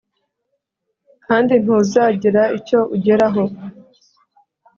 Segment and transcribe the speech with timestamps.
[1.25, 3.43] kandi ntuzagira icyo ugeraho.